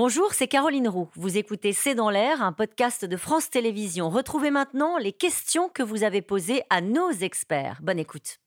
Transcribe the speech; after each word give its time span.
Bonjour, 0.00 0.32
c'est 0.32 0.46
Caroline 0.46 0.86
Roux. 0.86 1.08
Vous 1.16 1.38
écoutez 1.38 1.72
C'est 1.72 1.96
dans 1.96 2.08
l'air, 2.08 2.40
un 2.40 2.52
podcast 2.52 3.04
de 3.04 3.16
France 3.16 3.50
Télévisions. 3.50 4.10
Retrouvez 4.10 4.52
maintenant 4.52 4.96
les 4.96 5.10
questions 5.12 5.68
que 5.68 5.82
vous 5.82 6.04
avez 6.04 6.22
posées 6.22 6.62
à 6.70 6.80
nos 6.80 7.10
experts. 7.10 7.80
Bonne 7.82 7.98
écoute. 7.98 8.38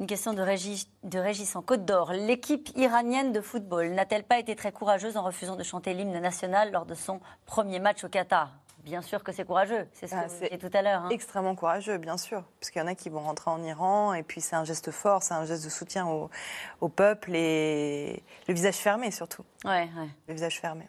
Une 0.00 0.06
question 0.06 0.34
de 0.34 0.42
Régis, 0.42 0.90
de 1.02 1.18
Régis 1.18 1.56
en 1.56 1.62
Côte 1.62 1.86
d'Or. 1.86 2.12
L'équipe 2.12 2.68
iranienne 2.76 3.32
de 3.32 3.40
football 3.40 3.88
n'a-t-elle 3.92 4.24
pas 4.24 4.38
été 4.38 4.54
très 4.54 4.70
courageuse 4.70 5.16
en 5.16 5.22
refusant 5.22 5.56
de 5.56 5.62
chanter 5.62 5.94
l'hymne 5.94 6.20
national 6.20 6.72
lors 6.72 6.84
de 6.84 6.94
son 6.94 7.20
premier 7.46 7.80
match 7.80 8.04
au 8.04 8.10
Qatar? 8.10 8.50
Bien 8.84 9.00
sûr 9.00 9.24
que 9.24 9.32
c'est 9.32 9.46
courageux, 9.46 9.88
c'est 9.92 10.06
ce 10.06 10.12
que 10.12 10.18
ah, 10.18 10.26
vous 10.26 10.38
disiez 10.40 10.58
tout 10.58 10.70
à 10.74 10.82
l'heure. 10.82 11.04
Hein. 11.04 11.08
Extrêmement 11.10 11.54
courageux, 11.54 11.96
bien 11.96 12.18
sûr, 12.18 12.44
parce 12.60 12.70
qu'il 12.70 12.82
y 12.82 12.84
en 12.84 12.86
a 12.86 12.94
qui 12.94 13.08
vont 13.08 13.20
rentrer 13.20 13.50
en 13.50 13.62
Iran, 13.62 14.12
et 14.12 14.22
puis 14.22 14.42
c'est 14.42 14.56
un 14.56 14.64
geste 14.64 14.90
fort, 14.90 15.22
c'est 15.22 15.32
un 15.32 15.46
geste 15.46 15.64
de 15.64 15.70
soutien 15.70 16.06
au, 16.06 16.88
peuple, 16.90 17.34
et 17.34 18.22
le 18.46 18.52
visage 18.52 18.76
fermé 18.76 19.10
surtout. 19.10 19.42
Ouais, 19.64 19.88
ouais. 19.96 20.08
Le 20.28 20.34
visage 20.34 20.60
fermé. 20.60 20.86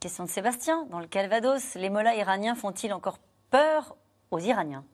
Question 0.00 0.24
de 0.24 0.30
Sébastien, 0.30 0.86
dans 0.90 0.98
le 0.98 1.06
Calvados, 1.06 1.74
les 1.74 1.90
mollahs 1.90 2.16
iraniens 2.16 2.54
font-ils 2.54 2.92
encore 2.94 3.18
peur 3.50 3.96
aux 4.30 4.38
Iraniens? 4.38 4.84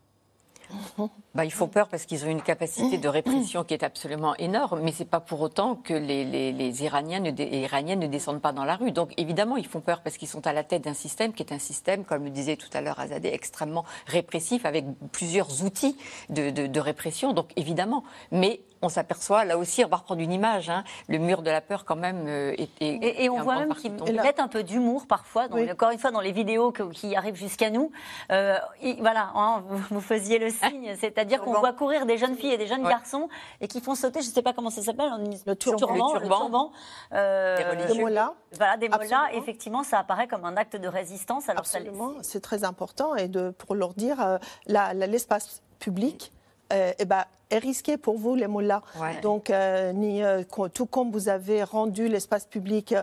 bah, 1.34 1.44
ils 1.44 1.52
font 1.52 1.68
peur 1.68 1.88
parce 1.88 2.06
qu'ils 2.06 2.24
ont 2.24 2.28
une 2.28 2.42
capacité 2.42 2.98
de 2.98 3.08
répression 3.08 3.64
qui 3.64 3.74
est 3.74 3.82
absolument 3.82 4.34
énorme, 4.36 4.80
mais 4.82 4.92
ce 4.92 5.00
n'est 5.00 5.08
pas 5.08 5.20
pour 5.20 5.40
autant 5.40 5.76
que 5.76 5.94
les, 5.94 6.24
les, 6.52 6.84
Iraniens 6.84 7.20
ne, 7.20 7.30
Iraniennes 7.30 8.00
ne 8.00 8.06
descendent 8.06 8.40
pas 8.40 8.52
dans 8.52 8.64
la 8.64 8.76
rue. 8.76 8.92
Donc 8.92 9.12
évidemment, 9.16 9.56
ils 9.56 9.66
font 9.66 9.80
peur 9.80 10.02
parce 10.02 10.16
qu'ils 10.16 10.28
sont 10.28 10.46
à 10.46 10.52
la 10.52 10.64
tête 10.64 10.82
d'un 10.84 10.94
système 10.94 11.32
qui 11.32 11.42
est 11.42 11.52
un 11.52 11.58
système, 11.58 12.04
comme 12.04 12.24
le 12.24 12.30
disait 12.30 12.56
tout 12.56 12.70
à 12.72 12.80
l'heure 12.80 12.98
Azadeh, 13.00 13.32
extrêmement 13.32 13.84
répressif, 14.06 14.64
avec 14.64 14.84
plusieurs 15.12 15.64
outils 15.64 15.96
de, 16.30 16.50
de 16.50 16.80
répression. 16.80 17.32
Donc 17.32 17.50
évidemment, 17.56 18.04
mais 18.30 18.60
on 18.82 18.88
s'aperçoit, 18.88 19.44
là 19.44 19.56
aussi, 19.56 19.84
on 19.84 19.88
va 19.88 19.96
reprendre 19.96 20.20
une 20.20 20.32
image, 20.32 20.68
hein, 20.68 20.82
le 21.08 21.18
mur 21.18 21.42
de 21.42 21.50
la 21.50 21.60
peur 21.60 21.84
quand 21.84 21.96
même 21.96 22.24
euh, 22.26 22.54
est, 22.58 22.70
et, 22.80 23.30
on 23.30 23.40
voit 23.40 23.60
même 23.60 23.74
qu'il 23.74 23.92
met 23.92 24.40
un 24.40 24.48
peu 24.48 24.64
d'humour 24.64 25.06
parfois, 25.06 25.46
encore 25.70 25.90
une 25.90 25.98
fois 25.98 26.10
dans 26.10 26.20
les 26.20 26.32
vidéos 26.32 26.72
qui 26.72 27.14
arrivent 27.14 27.36
jusqu'à 27.36 27.70
nous. 27.70 27.92
Euh, 28.30 28.58
voilà, 28.98 29.30
hein, 29.34 29.62
vous, 29.90 30.00
faisiez 30.00 30.38
le 30.38 30.50
signe, 30.50 30.94
c'est-à-dire 31.00 31.40
qu'on 31.40 31.54
voit 31.54 31.72
courir 31.72 32.06
des 32.06 32.18
jeunes 32.18 32.36
filles 32.36 32.52
et 32.52 32.58
des 32.58 32.66
jeunes 32.66 32.82
garçons 32.82 33.28
et 33.60 33.68
qui 33.68 33.80
font 33.80 33.94
sauter, 33.94 34.20
je 34.20 34.28
ne 34.28 34.32
sais 34.32 34.42
pas 34.42 34.52
comment 34.52 34.70
ça 34.70 34.82
s'appelle, 34.82 35.10
le 35.46 35.54
turban, 35.54 36.14
le 36.14 36.20
turban, 36.20 36.72
euh, 37.12 37.86
des 37.86 38.00
mollahs. 38.00 38.34
Voilà, 38.56 38.76
des 38.76 38.88
mollahs. 38.88 39.32
Effectivement, 39.34 39.84
ça 39.84 40.00
apparaît 40.00 40.26
comme 40.26 40.44
un 40.44 40.56
acte 40.56 40.76
de 40.76 40.88
résistance. 40.88 41.48
Alors 41.48 41.60
Absolument, 41.60 42.14
c'est 42.22 42.40
très 42.40 42.64
important 42.64 43.14
et 43.14 43.28
de, 43.28 43.50
pour 43.50 43.76
leur 43.76 43.94
dire 43.94 44.38
l'espace 44.66 45.62
public 45.78 46.32
eh 46.72 47.04
ben, 47.04 47.24
est 47.52 47.58
risqué 47.58 47.96
pour 47.96 48.18
vous, 48.18 48.34
les 48.34 48.46
mollahs. 48.46 48.82
Donc, 49.22 49.50
euh, 49.50 49.92
ni, 49.92 50.22
euh, 50.22 50.42
tout 50.72 50.86
comme 50.86 51.10
vous 51.10 51.28
avez 51.28 51.62
rendu 51.62 52.08
l'espace 52.08 52.46
public 52.46 52.94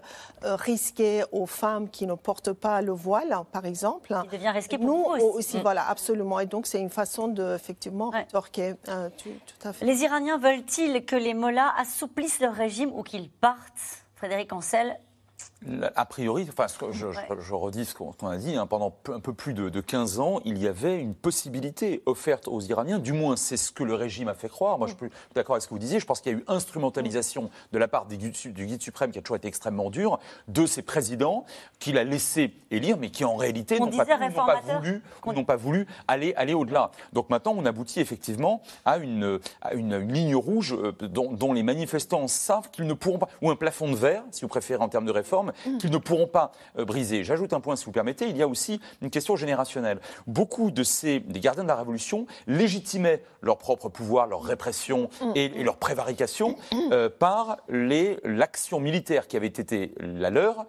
euh, 0.43 0.55
risqué 0.55 1.23
aux 1.31 1.45
femmes 1.45 1.89
qui 1.89 2.07
ne 2.07 2.15
portent 2.15 2.53
pas 2.53 2.81
le 2.81 2.91
voile, 2.91 3.35
par 3.51 3.65
exemple. 3.65 4.15
Il 4.25 4.31
devient 4.31 4.49
risqué 4.49 4.77
pour 4.77 4.87
nous 4.87 5.23
aussi. 5.35 5.57
Mm. 5.57 5.61
Voilà, 5.61 5.87
absolument. 5.87 6.39
Et 6.39 6.45
donc, 6.45 6.65
c'est 6.65 6.79
une 6.79 6.89
façon 6.89 7.27
de, 7.27 7.55
effectivement, 7.55 8.09
rétorquer. 8.09 8.75
Tout, 8.83 9.67
à 9.67 9.73
fait. 9.73 9.85
Les 9.85 10.03
Iraniens 10.03 10.37
veulent-ils 10.37 11.05
que 11.05 11.15
les 11.15 11.33
mollahs 11.33 11.73
assouplissent 11.77 12.39
leur 12.39 12.53
régime 12.53 12.91
ou 12.93 13.03
qu'ils 13.03 13.29
partent 13.29 14.03
Frédéric 14.15 14.51
Ancel, 14.51 14.99
a 15.95 16.05
priori, 16.05 16.47
enfin, 16.49 16.67
je, 16.91 17.07
je, 17.11 17.53
redis 17.53 17.85
ce 17.85 17.93
qu'on 17.93 18.13
a 18.27 18.37
dit, 18.37 18.55
hein, 18.55 18.65
pendant 18.65 18.95
un 19.09 19.19
peu 19.19 19.33
plus 19.33 19.53
de, 19.53 19.81
15 19.81 20.19
ans, 20.19 20.39
il 20.45 20.57
y 20.57 20.67
avait 20.67 20.99
une 20.99 21.13
possibilité 21.13 22.01
offerte 22.05 22.47
aux 22.47 22.61
Iraniens, 22.61 22.99
du 22.99 23.11
moins 23.11 23.35
c'est 23.35 23.57
ce 23.57 23.71
que 23.71 23.83
le 23.83 23.93
régime 23.93 24.29
a 24.29 24.33
fait 24.33 24.47
croire. 24.47 24.77
Moi, 24.77 24.87
je 24.87 24.93
suis 24.95 25.13
d'accord 25.35 25.55
avec 25.55 25.63
ce 25.63 25.67
que 25.67 25.73
vous 25.73 25.79
disiez, 25.79 25.99
je 25.99 26.05
pense 26.05 26.21
qu'il 26.21 26.31
y 26.31 26.35
a 26.35 26.37
eu 26.37 26.43
instrumentalisation 26.47 27.49
de 27.73 27.77
la 27.77 27.89
part 27.89 28.05
du 28.05 28.17
guide 28.17 28.81
suprême, 28.81 29.11
qui 29.11 29.19
a 29.19 29.21
toujours 29.21 29.35
été 29.35 29.49
extrêmement 29.49 29.89
dur, 29.89 30.19
de 30.47 30.65
ses 30.65 30.81
présidents, 30.81 31.45
qu'il 31.79 31.97
a 31.97 32.05
laissé 32.05 32.53
élire, 32.71 32.97
mais 32.97 33.09
qui 33.09 33.25
en 33.25 33.35
réalité 33.35 33.79
n'ont 33.79 33.89
pas, 33.89 34.05
pas, 34.05 34.61
voulu, 34.61 35.03
n'ont 35.25 35.43
pas 35.43 35.57
voulu 35.57 35.87
aller, 36.07 36.33
aller 36.35 36.53
au-delà. 36.53 36.91
Donc 37.11 37.29
maintenant, 37.29 37.53
on 37.57 37.65
aboutit 37.65 37.99
effectivement 37.99 38.61
à 38.85 38.97
une, 38.97 39.39
une, 39.73 39.97
ligne 39.97 40.35
rouge 40.35 40.73
euh, 40.73 40.93
dont, 41.01 41.33
dont 41.33 41.51
les 41.51 41.63
manifestants 41.63 42.27
savent 42.27 42.69
qu'ils 42.71 42.87
ne 42.87 42.93
pourront 42.93 43.19
pas, 43.19 43.29
ou 43.41 43.49
un 43.49 43.55
plafond 43.55 43.91
de 43.91 43.95
verre, 43.95 44.23
si 44.31 44.41
vous 44.41 44.47
préférez 44.47 44.81
en 44.81 44.89
termes 44.89 45.05
de 45.05 45.11
réforme, 45.11 45.48
qu'ils 45.79 45.91
ne 45.91 45.97
pourront 45.97 46.27
pas 46.27 46.51
euh, 46.77 46.85
briser. 46.85 47.23
J'ajoute 47.23 47.53
un 47.53 47.59
point, 47.59 47.75
si 47.75 47.85
vous 47.85 47.91
permettez, 47.91 48.29
il 48.29 48.37
y 48.37 48.41
a 48.41 48.47
aussi 48.47 48.79
une 49.01 49.09
question 49.09 49.35
générationnelle. 49.35 49.99
Beaucoup 50.27 50.71
de 50.71 50.83
ces 50.83 51.21
gardiens 51.25 51.63
de 51.63 51.67
la 51.67 51.75
Révolution 51.75 52.25
légitimaient 52.47 53.23
leur 53.41 53.57
propre 53.57 53.89
pouvoir, 53.89 54.27
leur 54.27 54.43
répression 54.43 55.09
et, 55.35 55.49
leur 55.63 55.77
prévarication 55.77 56.55
euh, 56.91 57.09
par 57.09 57.57
l'action 57.69 58.79
militaire 58.79 59.27
qui 59.27 59.37
avait 59.37 59.47
été 59.47 59.93
la 59.99 60.29
leur 60.29 60.65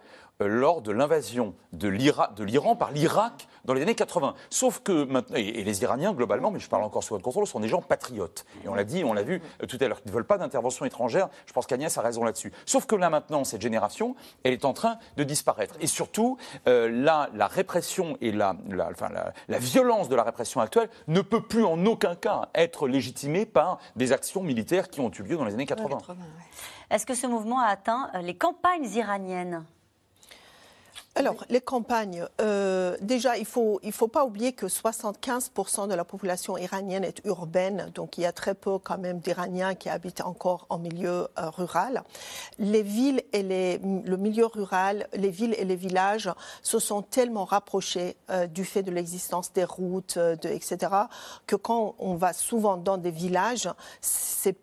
lors 0.47 0.81
de 0.81 0.91
l'invasion 0.91 1.53
de 1.73 1.87
l'Iran 1.87 2.75
par 2.75 2.91
l'Irak 2.91 3.47
dans 3.65 3.73
les 3.73 3.81
années 3.81 3.95
80. 3.95 4.33
Sauf 4.49 4.79
que 4.79 5.03
maintenant, 5.05 5.35
et, 5.37 5.63
les 5.63 5.81
Iraniens 5.83 6.13
globalement, 6.13 6.51
mais 6.51 6.59
je 6.59 6.69
parle 6.69 6.83
encore 6.83 7.03
sous 7.03 7.13
votre 7.13 7.23
contrôle, 7.23 7.47
sont 7.47 7.59
des 7.59 7.67
gens 7.67 7.81
patriotes. 7.81 8.45
Et 8.63 8.67
on 8.67 8.75
l'a 8.75 8.83
dit, 8.83 9.03
on 9.03 9.13
l'a 9.13 9.23
vu 9.23 9.41
euh, 9.61 9.65
tout 9.65 9.77
à 9.79 9.87
l'heure, 9.87 10.01
ils 10.05 10.09
ne 10.09 10.13
veulent 10.13 10.25
pas 10.25 10.37
d'intervention 10.37 10.85
étrangère. 10.85 11.29
Je 11.45 11.53
pense 11.53 11.67
qu'Agnès 11.67 11.95
a 11.97 12.01
raison 12.01 12.23
là-dessus. 12.23 12.51
Sauf 12.65 12.85
que 12.85 12.95
là 12.95 13.09
maintenant, 13.09 13.43
cette 13.43 13.61
génération, 13.61 14.15
elle 14.43 14.53
est 14.53 14.65
en 14.65 14.73
train 14.73 14.97
de 15.17 15.23
disparaître. 15.23 15.75
Et 15.79 15.87
surtout, 15.87 16.37
euh, 16.67 16.89
là, 16.89 17.29
la 17.33 17.47
répression 17.47 18.17
et 18.21 18.31
la, 18.31 18.55
violence 19.59 20.09
de 20.09 20.15
la 20.15 20.23
répression 20.23 20.61
actuelle 20.61 20.89
ne 21.07 21.21
peut 21.21 21.41
plus 21.41 21.63
en 21.63 21.85
aucun 21.85 22.15
cas 22.15 22.49
être 22.55 22.87
légitimée 22.87 23.45
par 23.45 23.79
des 23.95 24.11
actions 24.11 24.43
militaires 24.43 24.89
qui 24.89 24.99
ont 25.01 25.11
eu 25.11 25.23
lieu 25.23 25.37
dans 25.37 25.45
les 25.45 25.53
années 25.53 25.65
80. 25.65 25.97
Est-ce 26.89 27.05
que 27.05 27.15
ce 27.15 27.27
mouvement 27.27 27.59
a 27.59 27.67
atteint 27.67 28.09
les 28.21 28.35
campagnes 28.35 28.89
iraniennes? 28.93 29.63
Alors, 31.13 31.43
les 31.49 31.59
campagnes, 31.59 32.25
euh, 32.39 32.95
déjà, 33.01 33.35
il 33.35 33.41
ne 33.41 33.45
faut, 33.45 33.81
il 33.83 33.91
faut 33.91 34.07
pas 34.07 34.23
oublier 34.23 34.53
que 34.53 34.67
75% 34.67 35.89
de 35.89 35.93
la 35.93 36.05
population 36.05 36.57
iranienne 36.57 37.03
est 37.03 37.21
urbaine, 37.25 37.91
donc 37.93 38.17
il 38.17 38.21
y 38.21 38.25
a 38.25 38.31
très 38.31 38.55
peu 38.55 38.79
quand 38.79 38.97
même 38.97 39.19
d'Iraniens 39.19 39.75
qui 39.75 39.89
habitent 39.89 40.21
encore 40.21 40.67
en 40.69 40.77
milieu 40.77 41.27
euh, 41.37 41.49
rural. 41.49 42.03
Les 42.59 42.81
villes 42.81 43.21
et 43.33 43.43
les, 43.43 43.77
le 43.79 44.15
milieu 44.15 44.45
rural, 44.45 45.07
les 45.13 45.31
villes 45.31 45.53
et 45.57 45.65
les 45.65 45.75
villages 45.75 46.31
se 46.63 46.79
sont 46.79 47.01
tellement 47.01 47.43
rapprochés 47.43 48.15
euh, 48.29 48.47
du 48.47 48.63
fait 48.63 48.81
de 48.81 48.91
l'existence 48.91 49.51
des 49.51 49.65
routes, 49.65 50.17
de, 50.17 50.47
etc., 50.47 50.93
que 51.45 51.57
quand 51.57 51.95
on 51.99 52.15
va 52.15 52.31
souvent 52.31 52.77
dans 52.77 52.97
des 52.97 53.11
villages, 53.11 53.69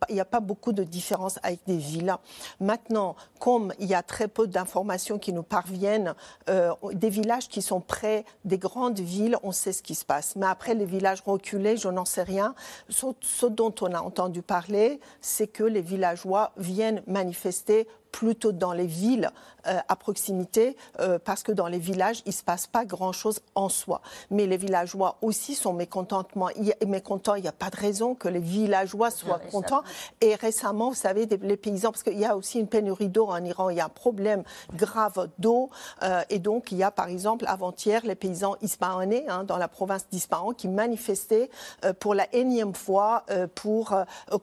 il 0.09 0.15
n'y 0.15 0.21
a 0.21 0.25
pas 0.25 0.41
beaucoup 0.41 0.73
de 0.73 0.83
différence 0.83 1.39
avec 1.43 1.61
des 1.67 1.77
villes. 1.77 2.17
Maintenant, 2.59 3.17
comme 3.39 3.75
il 3.79 3.87
y 3.87 3.95
a 3.95 4.03
très 4.03 4.29
peu 4.29 4.47
d'informations 4.47 5.19
qui 5.19 5.35
nous 5.35 5.43
parviennent, 5.43 6.15
euh, 6.49 6.73
des 6.93 7.11
villages 7.11 7.49
qui 7.49 7.63
sont 7.63 7.81
près 7.81 8.25
des 8.45 8.59
grandes 8.59 9.01
villes, 9.01 9.37
on 9.43 9.53
sait 9.53 9.73
ce 9.73 9.83
qui 9.83 9.95
se 9.95 10.05
passe. 10.05 10.37
Mais 10.37 10.47
après, 10.47 10.75
les 10.75 10.87
villages 10.87 11.23
reculés, 11.25 11.77
je 11.77 11.89
n'en 11.89 12.05
sais 12.05 12.23
rien. 12.23 12.55
Ce 12.89 13.47
dont 13.47 13.75
on 13.81 13.93
a 13.93 14.01
entendu 14.01 14.43
parler, 14.43 15.01
c'est 15.21 15.47
que 15.47 15.65
les 15.65 15.83
villageois 15.83 16.53
viennent 16.57 17.03
manifester 17.07 17.87
plutôt 18.13 18.53
dans 18.53 18.73
les 18.73 18.87
villes 18.87 19.31
euh, 19.67 19.79
à 19.89 19.97
proximité, 19.97 20.77
euh, 21.01 21.19
parce 21.23 21.43
que 21.43 21.53
dans 21.53 21.67
les 21.67 21.79
villages, 21.79 22.23
il 22.25 22.31
ne 22.31 22.35
se 22.35 22.43
passe 22.43 22.67
pas 22.67 22.85
grand-chose 22.85 23.41
en 23.55 23.69
soi. 23.69 24.01
Mais 24.31 24.47
les 24.47 24.57
villageois 24.57 25.17
aussi 25.21 25.55
sont 25.55 25.73
mécontentement, 25.73 26.49
mécontents. 26.87 27.35
Il 27.35 27.43
n'y 27.43 27.49
a 27.49 27.53
pas 27.53 27.69
de 27.69 27.77
raison 27.77 28.15
que 28.15 28.29
les 28.29 28.41
villageois 28.41 29.11
soient 29.11 29.41
contents. 29.51 29.83
Et 30.21 30.37
récemment, 30.37 30.91
vous 30.91 30.95
savez, 30.95 31.27
les 31.27 31.57
paysans, 31.57 31.91
parce 31.91 32.03
qu'il 32.03 32.19
y 32.19 32.25
a 32.25 32.37
aussi 32.37 32.61
une 32.61 32.69
pénurie 32.69 33.09
d'eau 33.09 33.27
en 33.27 33.45
Iran, 33.45 33.69
il 33.69 33.77
y 33.77 33.81
a 33.81 33.87
un 33.87 33.91
problème 33.91 34.43
grave 34.75 35.29
d'eau. 35.39 35.71
Euh, 36.03 36.23
et 36.31 36.39
donc, 36.39 36.73
il 36.73 36.79
y 36.79 36.83
a 36.83 36.91
par 36.91 37.09
exemple, 37.09 37.45
avant-hier, 37.49 38.03
les 38.05 38.15
paysans 38.15 38.55
ispahanais, 38.63 39.27
hein, 39.29 39.45
dans 39.45 39.59
la 39.59 39.69
province 39.69 40.07
d'Ispahan, 40.11 40.53
qui 40.53 40.69
manifestaient 40.69 41.51
pour 41.99 42.15
la 42.15 42.33
énième 42.35 42.75
fois 42.75 43.25
pour, 43.55 43.95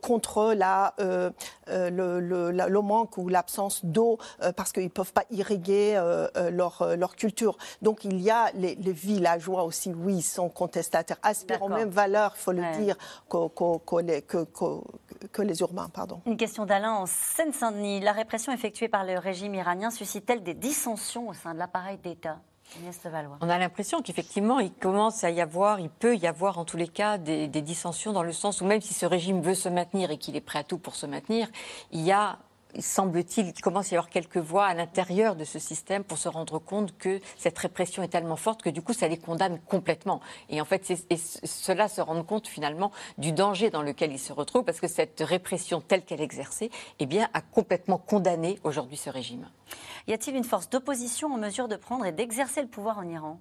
contre 0.02 0.54
la, 0.54 0.94
le, 0.98 2.20
le, 2.20 2.52
le 2.52 2.82
manque 2.82 3.18
ou 3.18 3.30
l'absence 3.30 3.55
d'eau 3.84 4.18
euh, 4.42 4.52
parce 4.52 4.72
qu'ils 4.72 4.84
ne 4.84 4.90
peuvent 4.90 5.14
pas 5.14 5.26
irriguer 5.32 5.96
euh, 5.96 6.28
euh, 6.38 6.50
leur, 6.50 6.96
leur 6.98 7.16
culture. 7.16 7.58
Donc 7.82 8.04
il 8.04 8.20
y 8.22 8.30
a 8.30 8.52
les, 8.54 8.76
villageois 8.76 9.64
aussi, 9.64 9.94
oui, 9.94 10.22
sont 10.22 10.50
contestataires, 10.50 11.18
aspirent 11.24 11.62
aux 11.62 11.70
mêmes 11.70 11.90
valeurs, 11.90 12.34
il 12.36 12.42
faut 12.42 12.52
le 12.52 12.64
dire, 12.78 12.98
que, 13.30 14.02
les, 14.02 14.22
que, 14.22 15.42
les 15.42 15.62
urbains. 15.62 15.90
Pardon. 15.90 16.22
Une 16.26 16.38
question 16.38 16.66
d'Alain 16.66 16.94
en 16.94 17.06
Seine-Saint-Denis. 17.06 18.02
La 18.02 18.12
répression 18.12 18.52
effectuée 18.52 18.88
par 18.88 19.06
le 19.06 19.18
régime 19.18 19.56
iranien 19.56 19.92
suscite-t-elle 19.92 20.44
des 20.44 20.54
dissensions 20.54 21.30
au 21.30 21.34
sein 21.34 21.54
de 21.54 21.60
l'appareil 21.60 21.98
d'État? 21.98 22.38
On 23.42 23.50
a 23.50 23.58
l'impression 23.58 24.02
qu'effectivement, 24.02 24.60
il 24.60 24.72
commence 24.74 25.24
à 25.24 25.30
y 25.30 25.40
avoir, 25.40 25.80
il 25.80 25.90
peut 25.90 26.16
y 26.16 26.28
avoir 26.28 26.58
en 26.58 26.66
tous 26.66 26.78
les 26.78 26.88
cas 26.88 27.18
des, 27.18 27.48
des 27.48 27.62
dissensions 27.62 28.12
dans 28.12 28.24
le 28.24 28.32
sens 28.32 28.60
où 28.60 28.66
même 28.66 28.82
si 28.82 28.94
ce 28.94 29.06
régime 29.06 29.42
veut 29.42 29.54
se 29.54 29.70
maintenir 29.70 30.12
et 30.12 30.18
qu'il 30.18 30.36
est 30.36 30.42
prêt 30.42 30.60
à 30.60 30.64
tout 30.64 30.78
pour 30.78 30.96
se 30.96 31.06
maintenir, 31.06 31.48
il 31.92 32.02
y 32.02 32.12
a 32.12 32.40
semble-t-il, 32.80 33.54
qu'il 33.54 33.64
commence 33.64 33.88
à 33.88 33.96
y 33.96 33.98
avoir 33.98 34.10
quelques 34.10 34.38
voix 34.38 34.66
à 34.66 34.74
l'intérieur 34.74 35.36
de 35.36 35.44
ce 35.44 35.60
système 35.60 36.04
pour 36.04 36.18
se 36.18 36.30
rendre 36.30 36.60
compte 36.60 36.98
que 36.98 37.20
cette 37.38 37.58
répression 37.58 38.04
est 38.04 38.10
tellement 38.10 38.36
forte 38.36 38.62
que 38.62 38.70
du 38.70 38.82
coup, 38.82 38.94
ça 38.94 39.08
les 39.08 39.18
condamne 39.18 39.60
complètement. 39.68 40.22
Et 40.50 40.62
en 40.62 40.66
fait, 40.66 40.86
cela 41.44 41.88
se 41.88 42.02
rend 42.02 42.24
compte 42.24 42.48
finalement 42.48 42.92
du 43.18 43.32
danger 43.32 43.70
dans 43.70 43.82
lequel 43.82 44.12
ils 44.12 44.20
se 44.20 44.34
retrouvent 44.34 44.64
parce 44.64 44.80
que 44.80 44.88
cette 44.88 45.22
répression 45.22 45.82
telle 45.82 46.04
qu'elle 46.04 46.22
est 46.22 46.26
exercée, 46.26 46.72
eh 47.00 47.06
bien, 47.06 47.30
a 47.34 47.42
complètement 47.42 47.98
condamné 47.98 48.60
aujourd'hui 48.64 48.98
ce 48.98 49.10
régime. 49.10 49.50
Y 50.08 50.14
a-t-il 50.14 50.36
une 50.36 50.44
force 50.44 50.70
d'opposition 50.70 51.34
en 51.34 51.38
mesure 51.38 51.68
de 51.68 51.76
prendre 51.76 52.06
et 52.06 52.12
d'exercer 52.12 52.62
le 52.62 52.68
pouvoir 52.68 53.00
en 53.00 53.08
Iran? 53.08 53.40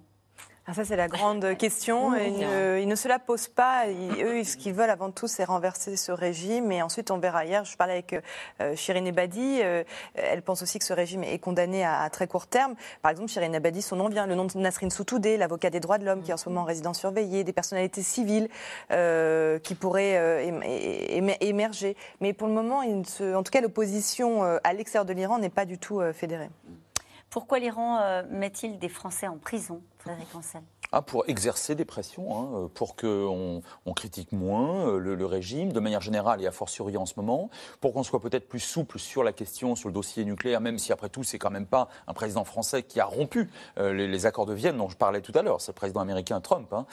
Ah, 0.67 0.73
ça, 0.73 0.83
c'est 0.83 0.95
la 0.95 1.07
grande 1.07 1.55
question. 1.59 2.15
Ils, 2.15 2.87
ne, 2.87 2.95
se 2.95 3.07
la 3.07 3.19
posent 3.19 3.47
pas. 3.47 3.85
eux, 3.87 4.43
ce 4.43 4.57
qu'ils 4.57 4.73
veulent 4.73 4.89
avant 4.89 5.11
tout, 5.11 5.27
c'est 5.27 5.43
renverser 5.43 5.95
ce 5.95 6.11
régime. 6.11 6.71
Et 6.71 6.81
ensuite, 6.81 7.11
on 7.11 7.19
verra. 7.19 7.45
Hier, 7.45 7.63
je 7.65 7.77
parlais 7.77 7.93
avec 7.93 8.15
euh, 8.61 8.75
Shirin 8.75 9.05
Ebadi. 9.05 9.59
Euh, 9.61 9.83
elle 10.15 10.41
pense 10.41 10.63
aussi 10.63 10.79
que 10.79 10.85
ce 10.85 10.93
régime 10.93 11.23
est 11.23 11.37
condamné 11.37 11.85
à, 11.85 12.09
très 12.09 12.27
court 12.27 12.47
terme. 12.47 12.73
Par 13.03 13.11
exemple, 13.11 13.29
Shirin 13.29 13.53
Ebadi, 13.53 13.83
son 13.83 13.97
nom 13.97 14.09
vient 14.09 14.25
le 14.25 14.33
nom 14.33 14.45
de 14.45 14.57
Nasrin 14.57 14.89
Sotoudeh, 14.89 15.37
l'avocat 15.37 15.69
des 15.69 15.79
droits 15.79 15.99
de 15.99 16.05
l'homme, 16.05 16.23
qui 16.23 16.31
est 16.31 16.33
en 16.33 16.37
ce 16.37 16.49
moment 16.49 16.61
en 16.61 16.65
résidence 16.65 16.97
surveillée, 16.97 17.43
des 17.43 17.53
personnalités 17.53 18.01
civiles 18.01 18.49
euh, 18.91 19.59
qui 19.59 19.75
pourraient 19.75 20.51
émerger. 21.41 21.95
Mais 22.21 22.33
pour 22.33 22.47
le 22.47 22.53
moment, 22.53 22.79
en 22.79 23.43
tout 23.43 23.51
cas, 23.51 23.61
l'opposition 23.61 24.41
à 24.63 24.73
l'extérieur 24.73 25.05
de 25.05 25.13
l'Iran 25.13 25.37
n'est 25.37 25.49
pas 25.49 25.65
du 25.65 25.77
tout 25.77 26.01
fédérée. 26.13 26.49
Pourquoi 27.29 27.59
l'Iran 27.59 27.99
euh, 27.99 28.23
met-il 28.29 28.79
des 28.79 28.89
Français 28.89 29.27
en 29.27 29.37
prison, 29.37 29.81
Frédéric 29.97 30.33
Ancel? 30.35 30.63
Ah, 30.97 31.01
pour 31.01 31.25
exercer 31.27 31.75
des 31.75 31.83
pressions, 31.83 32.37
hein, 32.37 32.49
euh, 32.53 32.67
pour 32.73 32.95
qu'on 32.95 33.61
on 33.85 33.93
critique 33.93 34.31
moins 34.31 34.87
euh, 34.87 34.97
le, 34.97 35.25
régime, 35.25 35.73
de 35.73 35.81
manière 35.81 35.99
générale 35.99 36.41
et 36.41 36.47
a 36.47 36.53
fortiori 36.53 36.95
en 36.95 37.05
ce 37.05 37.15
moment, 37.17 37.49
pour 37.81 37.91
qu'on 37.91 38.03
soit 38.03 38.21
peut-être 38.21 38.47
plus 38.47 38.61
souple 38.61 38.97
sur 38.97 39.21
la 39.21 39.33
question, 39.33 39.75
sur 39.75 39.89
le 39.89 39.93
dossier 39.93 40.23
nucléaire, 40.23 40.61
même 40.61 40.79
si 40.79 40.93
après 40.93 41.09
tout, 41.09 41.21
c'est 41.21 41.37
quand 41.37 41.51
même 41.51 41.65
pas 41.65 41.89
un 42.07 42.13
président 42.13 42.45
français 42.45 42.81
qui 42.83 43.01
a 43.01 43.05
rompu 43.05 43.49
les, 43.77 44.25
accords 44.25 44.45
de 44.45 44.53
Vienne 44.53 44.77
dont 44.77 44.87
je 44.87 44.95
parlais 44.95 45.19
tout 45.19 45.33
à 45.35 45.41
l'heure, 45.41 45.59
c'est 45.59 45.73
le 45.73 45.75
président 45.75 45.99
américain 45.99 46.39
Trump. 46.39 46.71
Hein, 46.71 46.85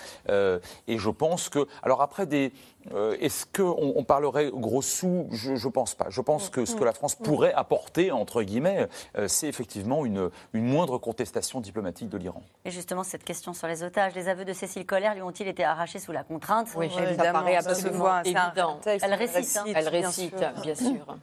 et 0.89 0.99
je 0.99 1.09
pense 1.09 1.49
que. 1.49 1.69
Alors 1.85 2.03
après, 2.03 2.27
des, 2.27 2.53
euh, 2.93 3.17
est-ce 3.21 3.47
qu'on 3.47 3.93
on 3.97 4.05
parlerait 4.05 4.51
gros 4.53 4.83
sous? 4.83 5.29
Je 5.31 5.53
ne 5.53 5.71
pense 5.71 5.95
pas. 5.95 6.07
Je 6.09 6.21
pense 6.21 6.49
que 6.51 6.65
ce 6.65 6.75
que 6.75 6.85
la 6.85 6.93
France 6.93 7.15
pourrait 7.15 7.53
apporter, 7.53 8.11
entre 8.11 8.43
guillemets, 8.43 8.89
euh, 9.17 9.29
c'est 9.29 9.49
effectivement 9.49 10.05
une, 10.05 10.31
une, 10.53 10.65
moindre 10.65 10.99
contestation 10.99 11.61
diplomatique 11.61 12.09
de 12.09 12.19
l'Iran. 12.19 12.43
Et 12.65 12.71
justement, 12.71 13.05
cette 13.05 13.25
question 13.25 13.55
sur 13.55 13.69
les 13.69 13.85
otages, 13.93 14.15
les 14.15 14.29
aveux 14.29 14.45
de 14.45 14.53
Cécile 14.55 14.87
Collère 14.87 15.15
lui 15.15 15.23
ont-ils 15.23 15.47
été 15.47 15.65
arrachés 15.65 15.99
sous 15.99 16.13
la 16.13 16.25
contrainte? 16.25 16.69
Oui, 16.77 16.87
évidemment, 16.87 17.25
ça 17.25 17.33
paraît 17.33 17.57
absolument 17.57 18.23
évident. 18.23 18.81
Elle 18.87 19.15
récite, 19.15 19.57
hein. 19.59 19.65
Elle 19.75 19.89
récite, 19.89 20.45
bien 20.63 20.75
sûr. 20.75 21.07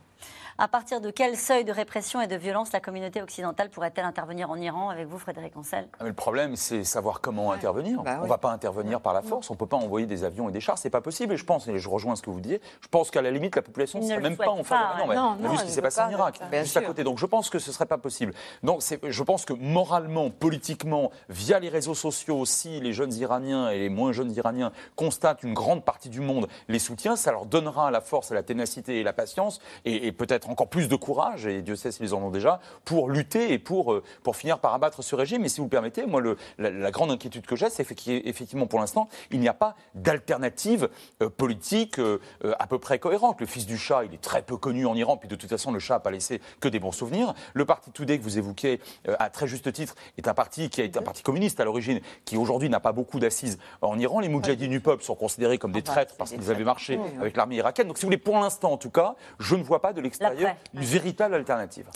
À 0.62 0.68
partir 0.68 1.00
de 1.00 1.10
quel 1.10 1.38
seuil 1.38 1.64
de 1.64 1.72
répression 1.72 2.20
et 2.20 2.28
de 2.28 2.36
violence 2.36 2.74
la 2.74 2.82
communauté 2.82 3.22
occidentale 3.22 3.70
pourrait-elle 3.70 4.04
intervenir 4.04 4.52
en 4.52 4.58
Iran 4.58 4.90
avec 4.90 5.08
vous, 5.08 5.18
Frédéric 5.18 5.56
Ancel? 5.56 5.88
Ah, 6.02 6.04
Le 6.04 6.12
problème, 6.12 6.58
c'est 6.58 6.84
savoir 6.84 7.22
comment 7.22 7.54
intervenir. 7.54 8.04
Bah 8.04 8.18
on 8.20 8.24
ne 8.26 8.28
va 8.28 8.38
pas 8.38 8.52
intervenir 8.52 9.00
par 9.00 9.14
la 9.14 9.22
force, 9.22 9.50
on 9.50 9.54
ne 9.54 9.58
peut 9.58 9.68
pas 9.68 9.78
envoyer 9.78 10.06
des 10.06 10.26
avions 10.26 10.50
et 10.50 10.52
des 10.52 10.60
chars, 10.60 10.78
c'est 10.78 10.90
pas 10.90 11.00
possible. 11.00 11.34
Et 11.34 11.38
je 11.38 11.46
pense, 11.46 11.70
et 11.70 11.80
je 11.80 11.88
rejoins 11.88 12.18
ce 12.18 12.22
que 12.22 12.30
vous 12.30 12.42
disiez, 12.42 12.60
je 12.82 12.90
pense 12.90 13.10
qu'à 13.10 13.22
la 13.22 13.32
limite, 13.32 13.56
la 13.56 13.62
population 13.62 14.00
ne 14.00 14.04
serait 14.06 14.20
même 14.20 14.36
pas 14.36 14.50
en 14.50 14.66
faveur. 14.66 14.98
Non, 15.08 15.38
mais 15.40 15.48
on 15.48 15.50
a 15.50 15.52
vu 15.54 15.58
ce 15.60 15.64
qui 15.64 15.72
s'est 15.72 15.82
passé 15.82 16.02
en 16.02 16.10
Irak, 16.10 16.42
juste 16.52 16.76
à 16.76 16.82
côté. 16.82 17.06
Donc 17.06 17.20
je 17.20 17.26
pense 17.26 17.50
que 17.50 17.58
ce 17.58 17.70
ne 17.70 17.74
serait 17.74 17.86
pas 17.86 17.98
possible. 17.98 18.34
Donc 18.62 18.82
je 19.02 19.24
pense 19.24 19.46
que 19.46 19.54
moralement, 19.54 20.30
politiquement, 20.30 21.12
via 21.30 21.60
les 21.60 21.70
réseaux 21.70 21.96
sociaux 21.96 22.38
aussi, 22.38 22.82
les 22.82 22.92
jeunes 22.92 23.14
Iraniens 23.14 23.70
et 23.70 23.80
les 23.80 23.90
moins 23.90 24.12
jeunes 24.12 24.34
Iraniens 24.34 24.74
constatent 24.98 25.44
une 25.44 25.54
grande 25.54 25.86
partie 25.86 26.10
du 26.10 26.20
monde 26.20 26.50
les 26.68 26.80
soutient, 26.80 27.16
ça 27.16 27.32
leur 27.32 27.46
donnera 27.46 27.92
la 27.92 28.02
force, 28.02 28.32
la 28.32 28.44
ténacité 28.44 29.00
et 29.00 29.04
la 29.04 29.14
patience, 29.14 29.62
et, 29.86 30.08
et 30.08 30.12
peut-être 30.12 30.49
encore 30.50 30.68
plus 30.68 30.88
de 30.88 30.96
courage 30.96 31.46
et 31.46 31.62
Dieu 31.62 31.76
sait 31.76 31.92
s'ils 31.92 32.14
en 32.14 32.22
ont 32.22 32.32
déjà, 32.32 32.60
pour 32.86 33.10
lutter 33.10 33.54
et 33.54 33.60
pour, 33.60 33.94
euh, 33.94 34.04
pour 34.24 34.36
finir 34.36 34.60
par 34.60 34.74
abattre 34.74 35.04
ce 35.04 35.16
régime. 35.16 35.46
Et 35.46 35.50
si 35.50 35.62
vous 35.62 35.68
permettez, 35.68 36.06
moi, 36.06 36.22
le, 36.22 36.38
la, 36.58 36.92
grande 36.92 37.12
inquiétude 37.12 37.46
que 37.46 37.56
j'ai, 37.56 37.70
c'est 37.70 37.86
qu'effectivement, 37.86 38.68
pour 38.68 38.80
l'instant, 38.80 39.10
il 39.32 39.40
n'y 39.40 39.48
a 39.48 39.54
pas 39.54 39.76
d'alternative 39.96 40.90
euh, 41.22 41.30
politique 41.30 42.00
euh, 42.00 42.20
à 42.60 42.68
peu 42.68 42.80
près 42.80 43.00
cohérente. 43.00 43.40
Le 43.40 43.46
fils 43.46 43.66
du 43.66 43.78
chat, 43.78 44.06
il 44.06 44.14
est 44.14 44.22
très 44.22 44.42
peu 44.42 44.58
connu 44.58 44.86
en 44.86 44.96
Iran, 44.96 45.18
puis 45.18 45.30
de 45.30 45.36
toute 45.36 45.50
façon, 45.50 45.72
le 45.72 45.80
chat 45.80 45.96
n'a 45.96 46.00
pas 46.00 46.12
laissé 46.12 46.42
que 46.60 46.68
des 46.68 46.80
bons 46.80 46.92
souvenirs. 46.92 47.34
Le 47.54 47.66
parti 47.66 47.92
Today 47.92 48.18
que 48.18 48.24
vous 48.24 48.38
évoquez 48.38 48.80
à 49.08 49.30
très 49.30 49.48
juste 49.48 49.72
titre 49.72 49.96
est 50.18 50.28
un 50.28 50.34
parti 50.34 50.70
qui 50.70 50.82
a 50.82 50.84
été 50.84 51.00
un 51.00 51.04
parti 51.04 51.24
communiste 51.24 51.60
à 51.60 51.66
l'origine, 51.66 52.00
qui 52.26 52.38
aujourd'hui 52.38 52.70
n'a 52.70 52.80
pas 52.80 52.92
beaucoup 52.92 53.20
d'assises 53.20 53.60
en 53.82 53.98
Iran. 54.00 54.20
Les 54.20 54.30
Moudjahidines 54.30 54.72
du 54.72 54.80
peuple 54.80 55.04
sont 55.04 55.16
considérés 55.16 55.58
comme 55.58 55.72
des 55.72 55.82
traîtres 55.82 56.16
parce 56.18 56.32
qu'ils 56.32 56.52
avaient 56.52 56.64
marché 56.64 57.00
avec 57.20 57.36
l'armée 57.38 57.56
irakienne. 57.56 57.88
Donc, 57.88 57.98
si 57.98 58.04
vous 58.04 58.08
voulez, 58.08 58.18
pour 58.18 58.40
l'instant, 58.40 58.72
en 58.72 58.78
tout 58.78 58.90
cas, 58.90 59.16
je 59.40 59.56
ne 59.56 59.64
vois 59.64 59.82
pas 59.82 59.94
de 59.94 60.02
l'extérieur 60.02 60.29
une 60.74 60.82
véritable 60.82 61.36
alternative. 61.36 61.88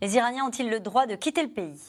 Les 0.00 0.16
Iraniens 0.16 0.46
ont-ils 0.46 0.68
le 0.68 0.80
droit 0.80 1.06
de 1.06 1.14
quitter 1.14 1.42
le 1.42 1.50
pays? 1.50 1.80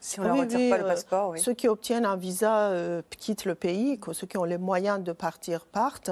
Si 0.00 0.20
on 0.20 0.24
ne 0.24 0.40
retire 0.40 0.70
pas 0.70 0.78
le 0.78 0.84
euh, 0.84 0.88
passeport, 0.88 1.34
Ceux 1.38 1.54
qui 1.54 1.66
obtiennent 1.66 2.04
un 2.04 2.16
visa 2.16 2.68
euh, 2.68 3.02
quittent 3.18 3.44
le 3.44 3.54
pays, 3.54 3.98
ceux 4.12 4.26
qui 4.26 4.36
ont 4.38 4.44
les 4.44 4.58
moyens 4.58 5.02
de 5.02 5.12
partir 5.12 5.66
partent, 5.66 6.10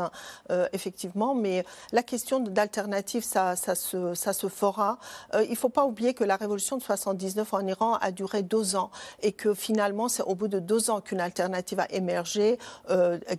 euh, 0.51 0.67
effectivement. 0.73 1.35
Mais 1.35 1.65
la 1.93 2.03
question 2.03 2.41
d'alternative, 2.41 3.23
ça, 3.23 3.55
ça, 3.55 3.75
se, 3.75 4.15
ça 4.15 4.33
se 4.33 4.49
fera. 4.49 4.99
il 5.35 5.51
ne 5.51 5.55
faut 5.55 5.69
pas 5.69 5.85
oublier 5.85 6.15
que 6.15 6.25
la 6.25 6.37
révolution 6.37 6.77
de 6.77 6.83
79 6.83 7.55
en 7.55 7.67
Iran 7.67 7.95
a 8.01 8.11
duré 8.11 8.43
deux 8.43 8.77
ans 8.77 8.91
et 9.23 9.33
que 9.33 9.55
finalement, 9.55 10.09
c'est 10.09 10.23
au 10.23 10.35
bout 10.35 10.49
de 10.49 10.59
deux 10.59 10.91
ans 10.91 11.01
qu'une 11.01 11.21
alternative 11.21 11.81
a 11.81 11.91
émergé, 11.93 12.59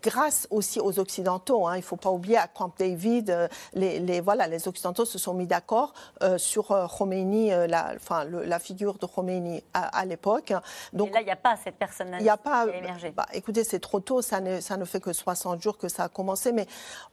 grâce 0.01 0.47
aussi 0.49 0.79
aux 0.79 0.99
Occidentaux. 0.99 1.67
Hein. 1.67 1.75
Il 1.75 1.79
ne 1.79 1.83
faut 1.83 1.97
pas 1.97 2.11
oublier 2.11 2.37
à 2.37 2.47
Camp 2.47 2.71
David, 2.77 3.49
les, 3.73 3.99
les, 3.99 4.21
voilà, 4.21 4.47
les 4.47 4.67
Occidentaux 4.67 5.05
se 5.05 5.17
sont 5.17 5.33
mis 5.33 5.47
d'accord 5.47 5.93
sur 6.37 6.67
Khomeini, 6.97 7.49
la, 7.49 7.93
enfin, 7.95 8.23
la 8.25 8.59
figure 8.59 8.97
de 8.97 9.05
Khomeini 9.05 9.63
à 9.73 10.05
l'époque. 10.05 10.36
Donc, 10.93 11.13
là, 11.13 11.21
il 11.21 11.25
n'y 11.25 11.31
a 11.31 11.35
pas 11.35 11.55
cette 11.55 11.75
personne 11.75 12.15
Il 12.19 12.23
n'y 12.23 12.29
a 12.29 12.37
pas. 12.37 12.65
Bah, 13.15 13.25
écoutez, 13.33 13.63
c'est 13.63 13.79
trop 13.79 13.99
tôt, 13.99 14.21
ça 14.21 14.39
ne, 14.41 14.59
ça 14.59 14.77
ne 14.77 14.85
fait 14.85 14.99
que 14.99 15.13
60 15.13 15.61
jours 15.61 15.77
que 15.77 15.87
ça 15.87 16.03
a 16.03 16.09
commencé, 16.09 16.51
mais 16.51 16.67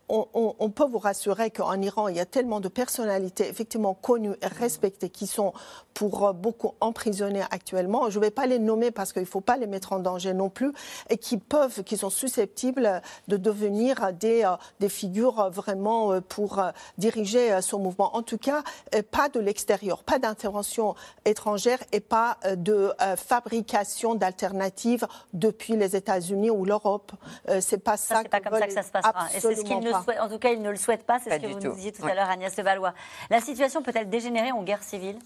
on, 0.08 0.70
peut 0.70 0.84
vous 0.84 0.98
rassurer 0.98 1.50
qu'en 1.50 1.80
Iran, 1.80 2.08
il 2.08 2.16
y 2.16 2.20
a 2.20 2.26
tellement 2.26 2.60
de 2.60 2.68
personnalités 2.68 3.48
effectivement 3.48 3.94
connues 3.94 4.34
et 4.42 4.46
respectées 4.46 5.08
qui 5.08 5.26
sont 5.26 5.52
pour 5.94 6.26
euh, 6.26 6.32
beaucoup 6.32 6.74
emprisonnées 6.80 7.44
actuellement. 7.50 8.10
Je 8.10 8.18
ne 8.18 8.24
vais 8.24 8.30
pas 8.30 8.46
les 8.46 8.58
nommer 8.58 8.90
parce 8.90 9.12
qu'il 9.12 9.22
ne 9.22 9.26
faut 9.26 9.40
pas 9.40 9.56
les 9.56 9.66
mettre 9.66 9.92
en 9.92 10.00
danger 10.00 10.34
non 10.34 10.50
plus 10.50 10.72
et 11.08 11.16
qui 11.16 11.38
peuvent, 11.38 11.84
qui 11.84 11.96
sont 11.96 12.10
susceptibles 12.10 13.00
de 13.28 13.36
devenir 13.36 14.12
des, 14.12 14.44
euh, 14.44 14.56
des 14.80 14.88
figures 14.88 15.50
vraiment 15.50 16.12
euh, 16.12 16.20
pour 16.20 16.62
diriger 16.98 17.60
ce 17.62 17.76
mouvement. 17.76 18.16
En 18.16 18.22
tout 18.22 18.38
cas, 18.38 18.62
pas 19.10 19.28
de 19.28 19.40
l'extérieur, 19.40 20.02
pas 20.02 20.18
d'intervention 20.18 20.94
étrangère 21.24 21.78
et 21.92 22.00
pas 22.00 22.38
de 22.56 22.90
fabrication 23.16 24.14
d'alternatives 24.14 25.06
depuis 25.32 25.76
les 25.76 25.96
États-Unis 25.96 26.50
ou 26.50 26.64
l'Europe. 26.64 27.12
c'est 27.60 27.82
pas 27.82 27.96
ça. 27.96 28.20
C'est 28.22 28.28
pas 28.28 28.40
comme 28.40 28.58
ça 28.58 28.66
que 28.66 28.72
ça 28.72 28.82
se 28.82 28.90
passera. 28.90 29.26
Et 29.34 29.40
c'est 29.40 29.54
ce 29.54 29.62
qu'ils 29.62 29.78
ne 29.78 29.92
en 29.92 30.28
tout 30.28 30.38
cas, 30.38 30.50
ils 30.50 30.62
ne 30.62 30.70
le 30.70 30.76
souhaitent 30.76 31.06
pas. 31.06 31.18
C'est 31.18 31.30
ce 31.30 31.40
que 31.40 31.46
vous 31.46 31.60
nous 31.60 31.74
disiez 31.74 31.92
tout 31.92 32.04
à 32.06 32.14
l'heure, 32.14 32.28
Agnès 32.28 32.56
Levallois. 32.56 32.94
La 33.30 33.40
situation 33.40 33.82
peut-elle 33.82 34.08
dégénérer 34.08 34.52
en 34.52 34.62
guerre 34.62 34.82
civile? 34.82 35.18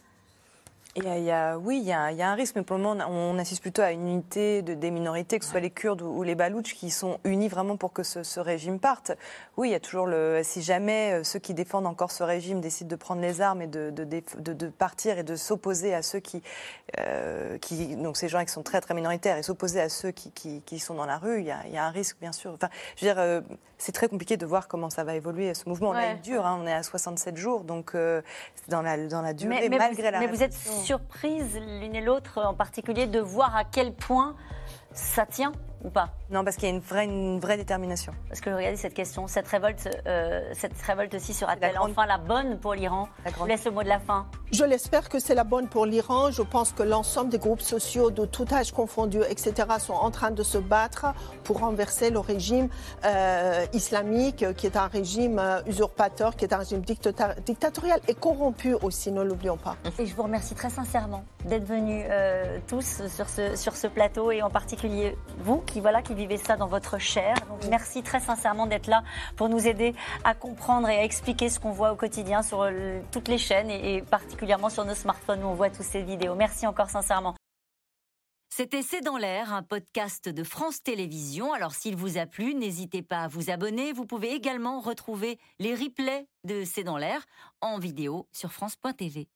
Il 1.05 1.25
y 1.25 1.31
a, 1.31 1.59
oui, 1.59 1.79
il 1.79 1.87
y, 1.87 1.93
a, 1.93 2.31
un 2.31 2.35
risque, 2.35 2.57
mais 2.57 2.63
pour 2.63 2.77
le 2.77 2.83
moment, 2.83 3.05
on, 3.09 3.39
assiste 3.39 3.63
plutôt 3.63 3.83
à 3.83 3.93
une 3.93 4.09
unité 4.09 4.63
de, 4.63 4.75
des 4.75 4.91
minorités, 4.91 5.39
que 5.39 5.45
ce 5.45 5.51
soit 5.51 5.61
les 5.61 5.71
Kurdes 5.71 6.03
ou, 6.03 6.23
les 6.23 6.35
Baloutches, 6.35 6.75
qui 6.75 6.91
sont 6.91 7.19
unis 7.25 7.49
vraiment 7.49 7.77
pour 7.77 7.93
que 7.93 8.03
ce, 8.03 8.41
régime 8.41 8.79
parte. 8.79 9.13
Oui, 9.57 9.69
il 9.69 9.73
y 9.73 9.75
a 9.75 9.81
toujours 9.81 10.07
le. 10.07 10.41
Si 10.45 10.63
jamais 10.63 11.13
euh, 11.13 11.25
ceux 11.25 11.39
qui 11.39 11.55
défendent 11.55 11.87
encore 11.87 12.11
ce 12.11 12.23
régime 12.23 12.61
décident 12.61 12.89
de 12.89 12.97
prendre 12.97 13.21
les 13.21 13.41
armes 13.41 13.63
et 13.63 13.67
de, 13.67 13.91
de, 13.91 14.69
partir 14.69 15.19
et 15.19 15.25
de 15.25 15.37
s'opposer 15.37 15.95
à 15.95 16.03
ceux 16.03 16.21
qui, 16.21 16.43
euh, 16.99 17.59
qui. 17.59 17.97
Donc 17.97 18.17
ces 18.17 18.29
gens 18.29 18.45
qui 18.45 18.53
sont 18.53 18.63
très, 18.63 18.81
très 18.81 18.95
minoritaires 18.95 19.37
et 19.37 19.43
s'opposer 19.43 19.81
à 19.81 19.89
ceux 19.89 20.11
qui, 20.11 20.31
qui, 20.33 20.79
sont 20.79 20.95
dans 20.95 21.07
la 21.07 21.19
rue, 21.19 21.41
il 21.41 21.47
y, 21.47 21.51
a, 21.51 21.59
il 21.67 21.73
y 21.73 21.77
a 21.77 21.85
un 21.85 21.91
risque, 21.91 22.17
bien 22.21 22.33
sûr. 22.33 22.53
Enfin, 22.53 22.69
je 22.97 23.05
veux 23.05 23.13
dire, 23.13 23.21
euh, 23.21 23.41
c'est 23.79 23.93
très 23.93 24.09
compliqué 24.09 24.37
de 24.37 24.47
voir 24.47 24.69
comment 24.69 24.91
ça 24.91 25.05
va 25.05 25.15
évoluer 25.15 25.53
ce 25.55 25.69
mouvement. 25.69 25.93
Là, 25.93 26.13
il 26.13 26.21
dure, 26.21 26.47
hein, 26.47 26.59
on 26.63 26.67
est 26.67 26.73
à 26.73 26.83
67 26.83 27.37
jours, 27.37 27.65
donc 27.65 27.91
c'est 27.93 28.69
dans, 28.69 28.83
la, 28.83 28.97
dans 29.07 29.23
la 29.23 29.33
durée, 29.33 29.69
malgré 29.69 30.11
la. 30.11 30.21
Mais 30.21 30.27
vous 30.27 30.43
êtes 30.43 30.55
surprise 30.89 31.61
l'une 31.83 31.95
et 31.95 32.01
l'autre 32.01 32.43
en 32.43 32.55
particulier 32.55 33.07
de 33.07 33.21
voir 33.21 33.55
à 33.55 33.65
quel 33.65 33.93
point 33.93 34.35
ça 34.95 35.27
tient 35.27 35.53
ou 35.85 35.91
pas 35.91 36.11
Non, 36.31 36.45
parce 36.45 36.57
qu'il 36.57 36.69
y 36.69 36.73
a 36.73 36.75
une 36.75 36.81
vraie, 36.81 37.05
une 37.05 37.39
vraie 37.41 37.57
détermination. 37.57 38.13
Parce 38.29 38.41
que 38.41 38.51
regardez 38.51 38.77
cette 38.77 38.95
question, 38.95 39.27
cette 39.27 39.47
révolte, 39.49 39.89
euh, 40.07 40.51
cette 40.55 40.81
révolte 40.83 41.15
aussi 41.15 41.33
sera-t-elle 41.33 41.79
enfin 41.79 42.07
la 42.07 42.19
bonne 42.19 42.59
pour 42.59 42.75
l'Iran 42.75 43.09
Je 43.27 43.35
vous 43.35 43.47
laisse 43.47 43.65
le 43.65 43.71
mot 43.71 43.83
de 43.83 43.89
la 43.89 44.01
fin. 44.01 44.27
Je 44.53 44.65
l'espère 44.65 45.09
que 45.09 45.19
c'est 45.19 45.35
la 45.35 45.45
bonne 45.45 45.69
pour 45.69 45.87
l'Iran. 45.87 46.31
Je 46.31 46.43
pense 46.43 46.73
que 46.73 46.83
l'ensemble 46.83 47.31
des 47.31 47.39
groupes 47.39 47.61
sociaux 47.61 48.11
de 48.11 48.25
tout 48.25 48.47
âge 48.53 48.73
confondu, 48.73 49.21
etc., 49.29 49.53
sont 49.79 49.95
en 49.95 50.11
train 50.11 50.31
de 50.31 50.43
se 50.43 50.59
battre 50.59 51.07
pour 51.45 51.61
renverser 51.61 52.11
le 52.11 52.19
régime 52.19 52.69
euh, 53.05 53.65
islamique, 53.73 54.45
qui 54.57 54.67
est 54.67 54.77
un 54.77 54.89
régime 54.89 55.39
euh, 55.39 55.61
usurpateur, 55.67 56.37
qui 56.37 56.45
est 56.45 56.53
un 56.53 56.59
régime 56.59 56.81
dictatorial 56.81 58.01
et 58.09 58.15
corrompu 58.15 58.75
aussi, 58.75 59.13
ne 59.13 59.23
l'oublions 59.23 59.57
pas. 59.57 59.77
Et 59.99 60.07
je 60.07 60.15
vous 60.15 60.23
remercie 60.23 60.55
très 60.55 60.71
sincèrement 60.71 61.25
d'être 61.45 61.65
venus 61.65 62.05
tous 62.67 63.03
sur 63.09 63.29
ce, 63.29 63.57
sur 63.57 63.77
ce 63.77 63.87
plateau 63.87 64.31
et 64.31 64.43
en 64.43 64.51
particulier 64.51 65.17
vous, 65.39 65.63
qui, 65.69 65.81
voilà, 65.81 66.03
qui 66.03 66.15
vivez 66.15 66.39
ça 66.39 66.57
dans 66.57 66.67
votre 66.67 66.99
chair. 66.99 67.37
Donc 67.49 67.65
merci 67.69 68.03
très 68.03 68.21
sincèrement 68.21 68.67
d'être 68.67 68.87
là 68.87 69.03
pour 69.37 69.49
nous 69.49 69.67
aider 69.67 69.95
à 70.25 70.35
comprendre 70.35 70.89
et 70.89 70.99
à 70.99 71.05
expliquer 71.05 71.49
ce 71.49 71.61
qu'on 71.61 71.71
voit 71.71 71.93
au 71.93 71.97
quotidien 71.97 72.43
sur 72.43 72.69
toutes 73.13 73.29
les 73.29 73.39
chaînes 73.39 73.71
et, 73.71 74.03
particulièrement 74.03 74.71
sur 74.71 74.85
nos 74.85 74.95
smartphones 74.95 75.45
où 75.45 75.47
on 75.47 75.55
voit 75.55 75.71
toutes 75.71 75.87
ces 75.87 76.03
vidéos. 76.03 76.35
Merci 76.35 76.67
encore 76.67 76.91
sincèrement. 76.91 77.35
C'était 78.51 78.83
C'est 78.83 79.03
dans 79.03 79.19
l'air, 79.19 79.53
un 79.53 79.63
podcast 79.63 80.29
de 80.29 80.43
France 80.43 80.83
Télévisions. 80.83 81.53
Alors 81.53 81.75
s'il 81.75 81.95
vous 81.95 82.19
a 82.19 82.27
plu, 82.27 82.55
n'hésitez 82.55 83.03
pas 83.03 83.21
à 83.21 83.29
vous 83.29 83.51
abonner. 83.51 83.93
Vous 83.93 84.07
pouvez 84.07 84.33
également 84.33 84.81
retrouver 84.81 85.39
les 85.61 85.75
replays 85.75 86.27
de 86.45 86.65
C'est 86.65 86.83
dans 86.83 86.97
l'air 86.97 87.25
en 87.61 87.79
vidéo 87.79 88.27
sur 88.33 88.53
France.tv. 88.53 89.29